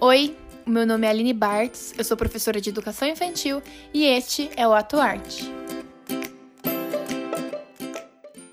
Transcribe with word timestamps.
Oi, 0.00 0.36
meu 0.64 0.86
nome 0.86 1.08
é 1.08 1.10
Aline 1.10 1.32
Bartz, 1.32 1.92
eu 1.98 2.04
sou 2.04 2.16
professora 2.16 2.60
de 2.60 2.70
educação 2.70 3.08
infantil 3.08 3.60
e 3.92 4.04
este 4.04 4.48
é 4.54 4.66
o 4.66 4.72
Ato 4.72 4.96
Arte. 4.96 5.42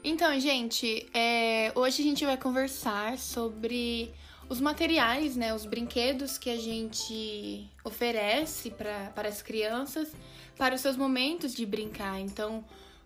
Então, 0.04 0.40
gente, 0.40 1.08
é, 1.14 1.72
hoje 1.76 2.02
a 2.02 2.04
gente 2.04 2.26
vai 2.26 2.36
conversar 2.36 3.20
sobre 3.20 4.12
os 4.50 4.60
materiais, 4.60 5.36
né, 5.36 5.54
os 5.54 5.68
brinquedos 5.68 6.40
que 6.40 6.50
a 6.50 6.58
gente 6.58 7.70
oferece 7.84 8.72
pra, 8.72 9.12
para 9.14 9.30
as 9.30 9.44
crianças 9.44 10.14
para 10.58 10.74
os 10.74 10.82
seus 10.82 10.98
momentos 10.98 11.54
de 11.54 11.64
brincar. 11.64 12.20
Então, 12.20 12.66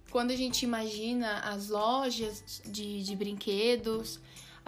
quando 0.09 0.31
a 0.31 0.35
gente 0.37 0.63
imagina 0.63 1.39
as 1.39 1.67
lojas 1.67 2.61
de, 2.65 3.03
de 3.03 3.15
brinquedos, 3.17 4.17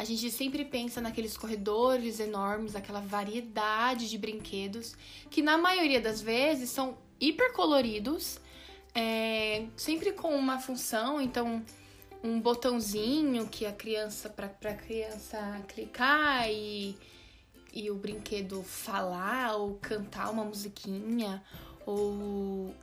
a 0.02 0.04
gente 0.04 0.32
sempre 0.32 0.66
pensa 0.66 1.00
naqueles 1.00 1.38
corredores 1.38 2.20
enormes, 2.20 2.76
aquela 2.76 3.02
variedade 3.02 4.10
de 4.10 4.18
brinquedos, 4.18 4.96
que 5.30 5.44
na 5.44 5.60
maioria 5.60 6.02
das 6.02 6.20
vezes 6.20 6.72
são 6.72 6.98
hipercoloridos, 7.20 8.40
é, 8.96 9.68
sempre 9.78 10.12
com 10.12 10.36
uma 10.36 10.58
função, 10.58 11.22
então 11.22 11.64
um 12.24 12.40
botãozinho 12.40 13.48
que 13.48 13.64
a 13.64 13.72
criança, 13.72 14.28
para 14.28 14.48
a 14.48 14.74
criança 14.74 15.62
clicar 15.68 16.50
e, 16.50 16.98
e 17.72 17.92
o 17.92 17.96
brinquedo 17.96 18.64
falar 18.64 19.56
ou 19.56 19.76
cantar 19.76 20.32
uma 20.32 20.44
musiquinha 20.44 21.44
ou 21.86 22.74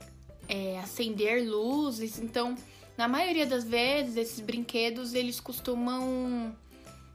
é, 0.47 0.79
acender 0.79 1.45
luzes. 1.45 2.17
Então, 2.17 2.55
na 2.97 3.09
maioria 3.09 3.45
das 3.45 3.65
vezes, 3.65 4.15
esses 4.15 4.39
brinquedos 4.39 5.13
eles 5.13 5.41
costumam 5.41 6.55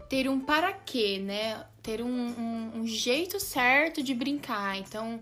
ter 0.09 0.29
um 0.29 0.41
para 0.41 0.73
quê, 0.73 1.19
né? 1.19 1.65
Ter 1.83 2.03
um, 2.03 2.09
um, 2.09 2.81
um 2.81 2.87
jeito 2.87 3.41
certo 3.41 4.03
de 4.03 4.15
brincar. 4.15 4.79
Então, 4.79 5.21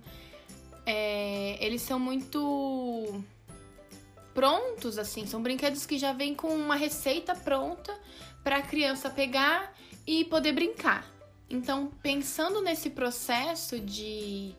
é, 0.86 1.56
eles 1.64 1.82
são 1.82 1.98
muito 1.98 3.22
prontos, 4.34 4.98
assim. 4.98 5.26
São 5.26 5.42
brinquedos 5.42 5.86
que 5.86 5.98
já 5.98 6.12
vêm 6.12 6.34
com 6.34 6.48
uma 6.48 6.76
receita 6.76 7.34
pronta 7.34 7.96
para 8.42 8.56
a 8.56 8.62
criança 8.62 9.10
pegar 9.10 9.72
e 10.06 10.24
poder 10.24 10.52
brincar. 10.52 11.06
Então, 11.48 11.92
pensando 12.02 12.62
nesse 12.62 12.90
processo 12.90 13.78
de, 13.78 14.54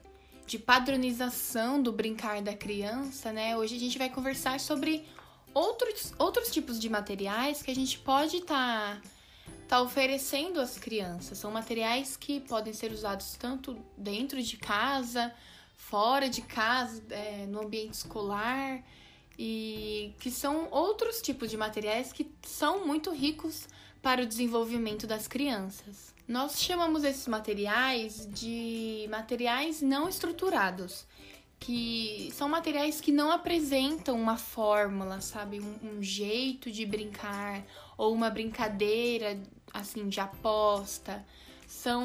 de 0.45 0.59
padronização 0.59 1.81
do 1.81 1.91
brincar 1.91 2.41
da 2.41 2.53
criança, 2.53 3.31
né? 3.31 3.57
Hoje 3.57 3.75
a 3.75 3.79
gente 3.79 3.97
vai 3.97 4.09
conversar 4.09 4.59
sobre 4.59 5.03
outros, 5.53 6.13
outros 6.19 6.51
tipos 6.51 6.79
de 6.79 6.89
materiais 6.89 7.61
que 7.61 7.71
a 7.71 7.75
gente 7.75 7.97
pode 7.99 8.37
estar. 8.37 9.01
Tá 9.01 9.13
está 9.63 9.81
oferecendo 9.81 10.59
às 10.59 10.77
crianças. 10.77 11.37
São 11.37 11.51
materiais 11.51 12.15
que 12.15 12.39
podem 12.41 12.73
ser 12.73 12.91
usados 12.91 13.35
tanto 13.37 13.77
dentro 13.97 14.41
de 14.41 14.57
casa, 14.57 15.33
fora 15.75 16.29
de 16.29 16.41
casa, 16.41 17.01
é, 17.09 17.45
no 17.47 17.61
ambiente 17.61 17.95
escolar, 17.95 18.83
e 19.37 20.13
que 20.19 20.29
são 20.29 20.67
outros 20.69 21.21
tipos 21.21 21.49
de 21.49 21.57
materiais 21.57 22.13
que 22.13 22.31
são 22.43 22.85
muito 22.85 23.11
ricos 23.11 23.67
para 24.01 24.21
o 24.21 24.25
desenvolvimento 24.25 25.07
das 25.07 25.27
crianças. 25.27 26.13
Nós 26.27 26.61
chamamos 26.61 27.03
esses 27.03 27.27
materiais 27.27 28.27
de 28.31 29.07
materiais 29.09 29.81
não 29.81 30.07
estruturados, 30.07 31.05
que 31.63 32.29
são 32.33 32.49
materiais 32.49 32.99
que 32.99 33.09
não 33.09 33.31
apresentam 33.31 34.19
uma 34.19 34.35
fórmula, 34.35 35.21
sabe? 35.21 35.61
Um, 35.61 35.97
um 35.97 36.03
jeito 36.03 36.69
de 36.69 36.85
brincar 36.85 37.63
ou 37.97 38.13
uma 38.13 38.29
brincadeira 38.29 39.39
assim 39.73 40.09
de 40.09 40.19
aposta. 40.19 41.25
São 41.65 42.03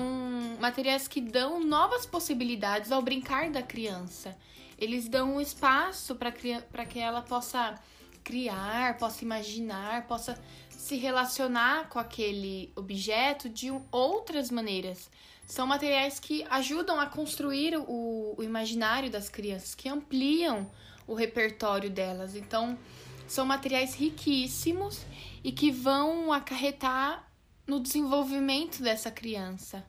materiais 0.60 1.08
que 1.08 1.20
dão 1.20 1.58
novas 1.58 2.06
possibilidades 2.06 2.92
ao 2.92 3.02
brincar 3.02 3.50
da 3.50 3.60
criança. 3.60 4.38
Eles 4.78 5.08
dão 5.08 5.34
um 5.34 5.40
espaço 5.40 6.14
para 6.14 6.30
que 6.30 7.00
ela 7.00 7.20
possa 7.20 7.74
criar, 8.22 8.96
possa 8.96 9.24
imaginar, 9.24 10.06
possa 10.06 10.40
se 10.68 10.94
relacionar 10.94 11.88
com 11.88 11.98
aquele 11.98 12.72
objeto 12.76 13.48
de 13.48 13.72
outras 13.90 14.52
maneiras. 14.52 15.10
São 15.48 15.66
materiais 15.66 16.20
que 16.20 16.44
ajudam 16.50 17.00
a 17.00 17.06
construir 17.06 17.74
o, 17.74 18.34
o 18.36 18.42
imaginário 18.42 19.10
das 19.10 19.30
crianças, 19.30 19.74
que 19.74 19.88
ampliam 19.88 20.70
o 21.06 21.14
repertório 21.14 21.88
delas. 21.88 22.36
Então, 22.36 22.78
são 23.26 23.46
materiais 23.46 23.94
riquíssimos 23.94 25.00
e 25.42 25.50
que 25.50 25.70
vão 25.70 26.30
acarretar 26.34 27.26
no 27.66 27.80
desenvolvimento 27.80 28.82
dessa 28.82 29.10
criança. 29.10 29.86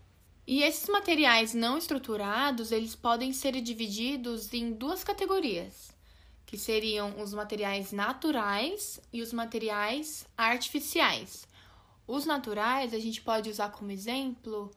E 0.47 0.63
esses 0.63 0.87
materiais 0.87 1.53
não 1.53 1.77
estruturados, 1.77 2.71
eles 2.71 2.95
podem 2.95 3.33
ser 3.33 3.51
divididos 3.59 4.53
em 4.53 4.71
duas 4.71 5.03
categorias, 5.03 5.91
que 6.45 6.57
seriam 6.57 7.21
os 7.21 7.33
materiais 7.33 7.91
naturais 7.91 9.01
e 9.11 9.21
os 9.21 9.33
materiais 9.33 10.25
artificiais. 10.37 11.45
Os 12.07 12.25
naturais 12.25 12.93
a 12.93 12.99
gente 12.99 13.21
pode 13.21 13.49
usar 13.49 13.71
como 13.71 13.91
exemplo 13.91 14.71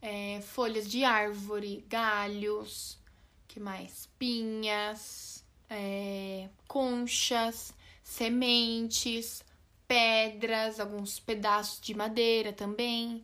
é, 0.00 0.40
folhas 0.40 0.88
de 0.88 1.04
árvore, 1.04 1.84
galhos, 1.88 2.98
que 3.46 3.58
mais? 3.58 4.08
Pinhas, 4.18 5.44
é, 5.68 6.48
conchas, 6.66 7.74
sementes, 8.02 9.44
pedras, 9.86 10.78
alguns 10.78 11.18
pedaços 11.18 11.80
de 11.80 11.94
madeira 11.94 12.52
também. 12.52 13.22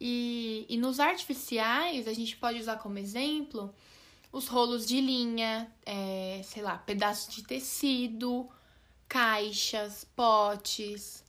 E, 0.00 0.66
e 0.68 0.76
nos 0.76 1.00
artificiais, 1.00 2.08
a 2.08 2.12
gente 2.12 2.36
pode 2.36 2.58
usar 2.58 2.76
como 2.76 2.98
exemplo 2.98 3.74
os 4.32 4.48
rolos 4.48 4.86
de 4.86 5.00
linha, 5.00 5.70
é, 5.84 6.40
sei 6.44 6.62
lá, 6.62 6.78
pedaços 6.78 7.34
de 7.34 7.42
tecido, 7.42 8.48
caixas, 9.06 10.06
potes, 10.16 11.21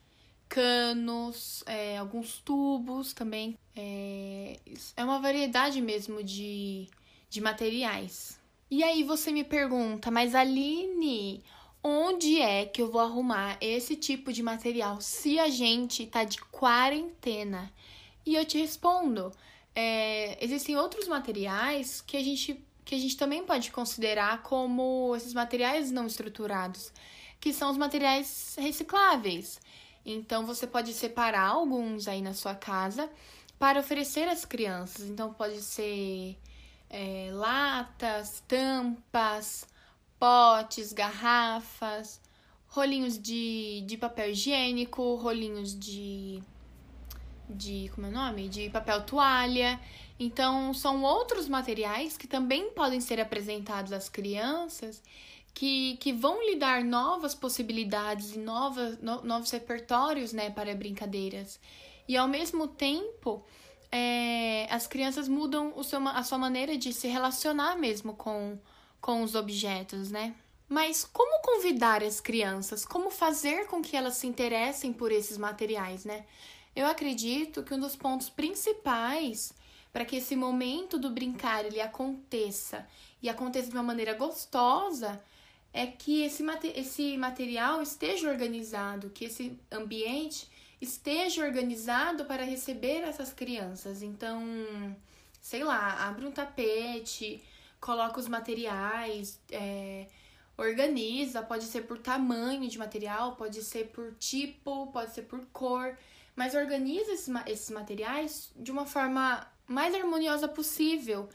canos, 0.54 1.64
é, 1.66 1.98
alguns 1.98 2.38
tubos 2.38 3.12
também. 3.12 3.58
É, 3.76 4.60
é 4.96 5.04
uma 5.04 5.20
variedade 5.20 5.82
mesmo 5.82 6.22
de, 6.24 6.88
de 7.28 7.42
materiais. 7.42 8.40
E 8.70 8.84
aí 8.84 9.04
você 9.04 9.32
me 9.32 9.44
pergunta, 9.44 10.12
mas 10.12 10.36
Aline, 10.36 11.44
onde 11.84 12.40
é 12.40 12.68
que 12.68 12.80
eu 12.84 12.92
vou 12.92 13.02
arrumar 13.02 13.58
esse 13.60 13.96
tipo 13.96 14.32
de 14.32 14.44
material 14.44 15.02
se 15.02 15.40
a 15.40 15.50
gente 15.50 16.06
tá 16.06 16.24
de 16.24 16.40
quarentena? 16.40 17.74
E 18.24 18.36
eu 18.36 18.46
te 18.46 18.60
respondo: 18.60 19.32
é, 19.76 20.38
existem 20.40 20.78
outros 20.78 21.08
materiais 21.08 22.00
que 22.00 22.16
a 22.16 22.24
gente 22.24 22.64
que 22.86 22.94
a 22.94 23.00
gente 23.00 23.18
também 23.18 23.44
pode 23.44 23.72
considerar 23.72 24.44
como 24.44 25.16
esses 25.16 25.34
materiais 25.34 25.90
não 25.90 26.06
estruturados, 26.06 26.92
que 27.40 27.54
são 27.54 27.72
os 27.72 27.78
materiais 27.78 28.56
recicláveis. 28.60 29.60
Então 30.06 30.46
você 30.46 30.68
pode 30.68 30.94
separar 30.94 31.48
alguns 31.48 32.08
aí 32.08 32.22
na 32.22 32.34
sua 32.34 32.56
casa 32.56 33.10
para 33.58 33.80
oferecer 33.80 34.28
às 34.28 34.46
crianças. 34.46 35.06
Então 35.08 35.34
pode 35.34 35.62
ser 35.62 36.38
é, 36.90 37.30
latas, 37.32 38.44
tampas, 38.48 39.66
potes, 40.20 40.94
garrafas, 40.94 42.22
rolinhos 42.68 43.18
de, 43.18 43.84
de 43.86 43.98
papel 43.98 44.32
higiênico, 44.32 45.16
rolinhos 45.16 45.78
de. 45.78 46.42
de. 47.50 47.90
como 47.94 48.08
é 48.08 48.10
o 48.10 48.14
nome? 48.14 48.50
De 48.50 48.70
papel 48.70 49.04
toalha. 49.06 49.80
Então, 50.20 50.74
são 50.74 51.04
outros 51.04 51.50
materiais 51.50 52.16
que 52.16 52.28
também 52.28 52.72
podem 52.72 53.02
ser 53.02 53.20
apresentados 53.20 53.92
às 53.92 54.08
crianças 54.08 55.02
que, 55.54 55.98
que 55.98 56.12
vão 56.12 56.42
lhe 56.46 56.56
dar 56.56 56.84
novas 56.84 57.36
possibilidades 57.36 58.36
e 58.36 58.40
novas, 58.40 58.98
no, 59.00 59.24
novos 59.24 59.52
repertórios 59.52 60.34
né, 60.34 60.50
para 60.50 60.74
brincadeiras. 60.74 61.60
E 62.08 62.18
ao 62.18 62.28
mesmo 62.28 62.68
tempo, 62.68 63.46
é, 63.92 64.68
as 64.72 64.88
crianças 64.88 65.28
mudam 65.28 65.74
o 65.76 65.84
seu, 65.84 66.06
a 66.08 66.24
sua 66.24 66.38
maneira 66.38 66.76
de 66.78 66.92
se 66.92 67.08
relacionar 67.08 67.76
mesmo 67.78 68.16
com, 68.16 68.58
com 69.00 69.22
os 69.22 69.36
objetos, 69.36 70.10
né? 70.10 70.36
Mas 70.68 71.06
como 71.06 71.42
convidar 71.44 72.02
as 72.04 72.20
crianças? 72.20 72.84
Como 72.84 73.12
fazer 73.12 73.68
com 73.68 73.82
que 73.82 73.96
elas 73.96 74.16
se 74.16 74.26
interessem 74.26 74.92
por 74.92 75.12
esses 75.12 75.38
materiais, 75.38 76.04
né? 76.04 76.26
Eu 76.76 76.88
acredito 76.88 77.62
que 77.62 77.74
um 77.74 77.80
dos 77.80 77.96
pontos 77.96 78.30
principais 78.30 79.54
para 79.92 80.04
que 80.04 80.16
esse 80.16 80.36
momento 80.36 80.98
do 80.98 81.12
brincar 81.12 81.64
ele 81.64 81.80
aconteça 81.80 82.88
e 83.22 83.30
aconteça 83.30 83.70
de 83.70 83.76
uma 83.76 83.84
maneira 83.84 84.16
gostosa 84.16 85.22
é 85.74 85.88
que 85.88 86.24
esse, 86.24 86.44
esse 86.76 87.18
material 87.18 87.82
esteja 87.82 88.30
organizado, 88.30 89.10
que 89.10 89.26
esse 89.26 89.60
ambiente 89.72 90.48
esteja 90.80 91.44
organizado 91.44 92.26
para 92.26 92.44
receber 92.44 93.02
essas 93.02 93.34
crianças. 93.34 94.04
Então, 94.04 94.44
sei 95.42 95.64
lá, 95.64 96.08
abre 96.08 96.28
um 96.28 96.32
tapete, 96.32 97.42
coloca 97.80 98.20
os 98.20 98.28
materiais, 98.28 99.42
é, 99.52 100.06
organiza, 100.56 101.42
pode 101.42 101.66
ser 101.66 101.82
por 101.82 101.98
tamanho 101.98 102.70
de 102.70 102.78
material, 102.78 103.36
pode 103.36 103.64
ser 103.64 103.88
por 103.88 104.14
tipo, 104.16 104.88
pode 104.88 105.14
ser 105.14 105.24
por 105.24 105.44
cor, 105.48 105.98
mas 106.36 106.54
organiza 106.54 107.12
esses, 107.12 107.34
esses 107.48 107.70
materiais 107.72 108.52
de 108.56 108.72
uma 108.72 108.86
forma 108.86 109.48
mais 109.68 109.96
harmoniosa 109.96 110.48
possível 110.48 111.28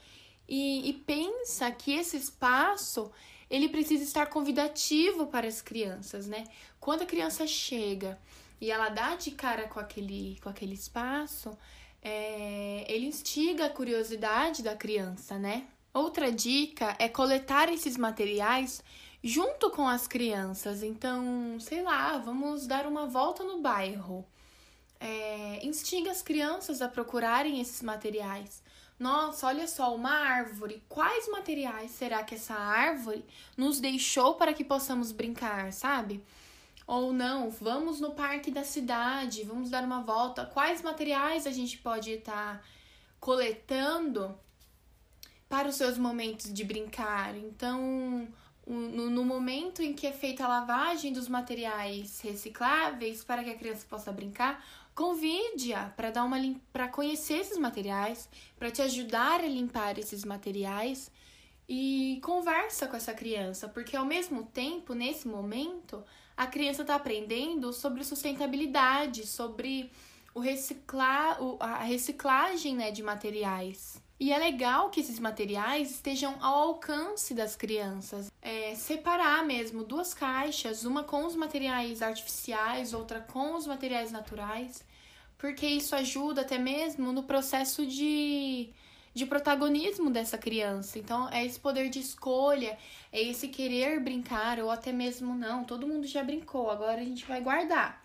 e, 0.49 0.89
e 0.89 0.93
pensa 0.93 1.71
que 1.71 1.93
esse 1.93 2.17
espaço 2.17 3.11
ele 3.51 3.69
precisa 3.69 4.05
estar 4.05 4.27
convidativo 4.27 5.27
para 5.27 5.47
as 5.47 5.61
crianças, 5.61 6.27
né? 6.27 6.45
Quando 6.81 7.03
a 7.03 7.07
criança 7.07 7.47
chega 7.47 8.19
e 8.61 8.71
ela 8.71 8.89
dá 8.89 9.15
de 9.15 9.31
cara 9.31 9.69
com 9.69 9.81
aquele, 9.81 10.39
com 10.43 10.49
aquele 10.49 10.75
espaço, 10.75 11.57
é, 12.03 12.85
ele 12.89 13.07
instiga 13.07 13.67
a 13.67 13.71
curiosidade 13.71 14.63
da 14.63 14.77
criança, 14.77 15.39
né? 15.39 15.67
Outra 15.93 16.31
dica 16.31 16.95
é 16.99 17.09
coletar 17.09 17.73
esses 17.73 17.97
materiais 17.97 18.83
junto 19.23 19.71
com 19.71 19.89
as 19.89 20.07
crianças. 20.07 20.83
Então, 20.83 21.59
sei 21.59 21.83
lá, 21.83 22.19
vamos 22.19 22.67
dar 22.67 22.87
uma 22.87 23.07
volta 23.07 23.43
no 23.43 23.61
bairro. 23.61 24.25
É, 25.01 25.65
instiga 25.65 26.11
as 26.11 26.23
crianças 26.23 26.83
a 26.83 26.89
procurarem 26.89 27.61
esses 27.61 27.83
materiais. 27.83 28.63
Nossa, 28.99 29.47
olha 29.47 29.69
só, 29.69 29.95
uma 29.95 30.11
árvore. 30.11 30.83
Quais 30.89 31.29
materiais 31.29 31.93
será 31.93 32.25
que 32.25 32.35
essa 32.35 32.55
árvore 32.55 33.25
nos 33.57 33.79
deixou 33.79 34.35
para 34.35 34.53
que 34.53 34.65
possamos 34.65 35.13
brincar, 35.13 35.73
sabe? 35.73 36.23
Ou 36.87 37.13
não, 37.13 37.51
vamos 37.51 38.01
no 38.01 38.13
parque 38.13 38.51
da 38.51 38.65
cidade, 38.65 39.45
vamos 39.45 39.71
dar 39.71 39.85
uma 39.85 40.01
volta. 40.01 40.47
Quais 40.47 40.83
materiais 40.83 41.47
a 41.47 41.51
gente 41.51 41.79
pode 41.79 42.11
estar 42.11 42.65
coletando 43.21 44.35
para 45.49 45.69
os 45.69 45.77
seus 45.77 45.97
momentos 45.97 46.53
de 46.53 46.65
brincar? 46.65 47.37
Então, 47.37 48.27
no, 48.67 49.11
no, 49.11 49.25
momento 49.25 49.83
em 49.83 49.93
que 49.93 50.07
é 50.07 50.13
feita 50.13 50.45
a 50.45 50.49
lavagem 50.49 51.13
dos 51.13 51.29
materiais 51.29 52.21
recicláveis 52.21 53.23
para 53.23 53.45
que 53.45 53.51
a 53.51 53.57
criança 53.57 53.87
possa 53.89 54.11
brincar, 54.11 54.65
Convide-a 54.99 55.91
para 55.91 56.11
dar 56.11 56.25
uma 56.25 56.39
para 56.73 56.89
conhecer 56.89 57.35
esses 57.35 57.57
materiais, 57.57 58.29
para 58.59 58.69
te 58.69 58.83
ajudar 58.83 59.41
a 59.41 59.47
limpar 59.47 59.97
esses 59.97 60.25
materiais 60.25 61.09
e 61.69 62.19
conversa 62.21 62.89
com 62.89 62.97
essa 62.97 63.15
criança, 63.15 63.69
porque 63.69 63.97
ao 63.97 64.05
mesmo 64.05 64.43
tempo, 64.43 64.95
nesse 64.95 65.29
momento, 65.29 66.03
a 66.37 66.49
criança 66.49 66.83
está 66.83 66.97
aprendendo 66.97 67.73
sobre 67.73 68.03
sustentabilidade, 68.03 69.25
sobre 69.25 69.89
o 70.35 70.41
reciclar, 70.41 71.39
a 71.61 71.85
reciclagem 71.85 72.75
né, 72.75 72.91
de 72.91 73.05
materiais. 73.05 74.03
E 74.21 74.33
é 74.33 74.39
legal 74.39 74.91
que 74.91 74.99
esses 74.99 75.21
materiais 75.21 75.93
estejam 75.93 76.37
ao 76.41 76.69
alcance 76.71 77.33
das 77.35 77.55
crianças. 77.55 78.33
É, 78.43 78.75
separar 78.75 79.45
mesmo 79.45 79.85
duas 79.85 80.13
caixas, 80.13 80.85
uma 80.85 81.05
com 81.05 81.25
os 81.25 81.37
materiais 81.37 82.03
artificiais, 82.03 82.93
outra 82.93 83.21
com 83.21 83.55
os 83.55 83.65
materiais 83.65 84.11
naturais, 84.11 84.85
porque 85.39 85.67
isso 85.67 85.95
ajuda 85.95 86.41
até 86.41 86.59
mesmo 86.59 87.13
no 87.13 87.23
processo 87.23 87.87
de, 87.87 88.71
de 89.15 89.25
protagonismo 89.25 90.11
dessa 90.11 90.37
criança. 90.37 90.99
Então, 90.99 91.29
é 91.29 91.47
esse 91.47 91.61
poder 91.61 91.89
de 91.89 92.01
escolha, 92.01 92.77
é 93.13 93.23
esse 93.23 93.47
querer 93.47 94.01
brincar, 94.01 94.59
ou 94.59 94.69
até 94.69 94.91
mesmo 94.91 95.33
não, 95.33 95.63
todo 95.63 95.87
mundo 95.87 96.09
já 96.09 96.25
brincou, 96.25 96.73
agora 96.73 97.01
a 97.01 97.05
gente 97.05 97.25
vai 97.25 97.41
guardar. 97.41 98.05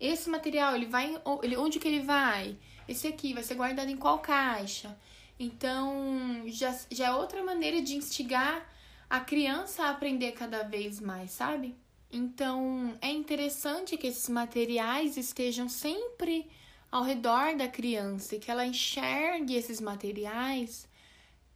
Esse 0.00 0.28
material, 0.28 0.74
ele 0.74 0.86
vai. 0.86 1.16
Ele, 1.44 1.56
onde 1.56 1.78
que 1.78 1.86
ele 1.86 2.00
vai? 2.00 2.56
Esse 2.88 3.06
aqui 3.06 3.32
vai 3.32 3.44
ser 3.44 3.54
guardado 3.54 3.88
em 3.88 3.96
qual 3.96 4.18
caixa? 4.18 4.98
Então, 5.38 6.42
já, 6.46 6.76
já 6.90 7.06
é 7.06 7.12
outra 7.12 7.42
maneira 7.42 7.82
de 7.82 7.96
instigar 7.96 8.66
a 9.10 9.20
criança 9.20 9.84
a 9.84 9.90
aprender 9.90 10.32
cada 10.32 10.62
vez 10.62 11.00
mais, 11.00 11.32
sabe? 11.32 11.74
Então, 12.10 12.96
é 13.00 13.10
interessante 13.10 13.96
que 13.96 14.06
esses 14.06 14.28
materiais 14.28 15.16
estejam 15.16 15.68
sempre 15.68 16.48
ao 16.90 17.02
redor 17.02 17.56
da 17.56 17.66
criança 17.66 18.36
e 18.36 18.38
que 18.38 18.50
ela 18.50 18.64
enxergue 18.64 19.56
esses 19.56 19.80
materiais 19.80 20.88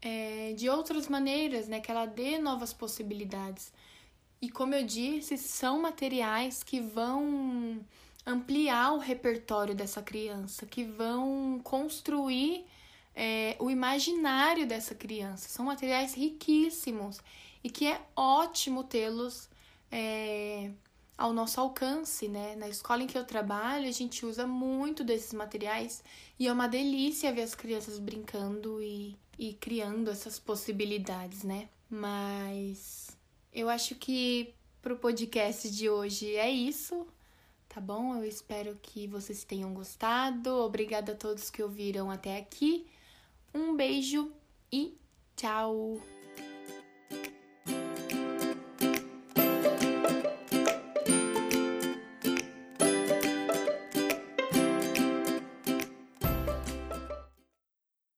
é, 0.02 0.52
de 0.54 0.68
outras 0.68 1.06
maneiras, 1.06 1.68
né? 1.68 1.80
Que 1.80 1.90
ela 1.90 2.06
dê 2.06 2.38
novas 2.38 2.72
possibilidades. 2.72 3.72
E 4.40 4.48
como 4.48 4.74
eu 4.74 4.84
disse, 4.84 5.38
são 5.38 5.80
materiais 5.80 6.62
que 6.62 6.80
vão 6.80 7.80
ampliar 8.26 8.92
o 8.94 8.98
repertório 8.98 9.74
dessa 9.74 10.02
criança, 10.02 10.66
que 10.66 10.84
vão 10.84 11.60
construir 11.62 12.64
é, 13.20 13.56
o 13.58 13.68
imaginário 13.68 14.64
dessa 14.64 14.94
criança. 14.94 15.48
São 15.48 15.64
materiais 15.64 16.14
riquíssimos 16.14 17.18
e 17.64 17.68
que 17.68 17.88
é 17.88 18.00
ótimo 18.14 18.84
tê-los 18.84 19.50
é, 19.90 20.70
ao 21.16 21.32
nosso 21.32 21.60
alcance, 21.60 22.28
né? 22.28 22.54
Na 22.54 22.68
escola 22.68 23.02
em 23.02 23.08
que 23.08 23.18
eu 23.18 23.24
trabalho, 23.24 23.88
a 23.88 23.92
gente 23.92 24.24
usa 24.24 24.46
muito 24.46 25.02
desses 25.02 25.32
materiais 25.32 26.04
e 26.38 26.46
é 26.46 26.52
uma 26.52 26.68
delícia 26.68 27.32
ver 27.32 27.42
as 27.42 27.56
crianças 27.56 27.98
brincando 27.98 28.80
e, 28.80 29.16
e 29.36 29.54
criando 29.54 30.12
essas 30.12 30.38
possibilidades, 30.38 31.42
né? 31.42 31.68
Mas 31.90 33.18
eu 33.52 33.68
acho 33.68 33.96
que 33.96 34.54
pro 34.80 34.96
podcast 34.96 35.68
de 35.68 35.90
hoje 35.90 36.36
é 36.36 36.48
isso, 36.48 37.04
tá 37.68 37.80
bom? 37.80 38.14
Eu 38.14 38.24
espero 38.24 38.78
que 38.80 39.08
vocês 39.08 39.42
tenham 39.42 39.74
gostado. 39.74 40.50
Obrigada 40.58 41.12
a 41.12 41.16
todos 41.16 41.50
que 41.50 41.64
ouviram 41.64 42.12
até 42.12 42.38
aqui. 42.38 42.86
Um 43.54 43.76
beijo 43.76 44.30
e 44.72 44.96
tchau! 45.36 46.00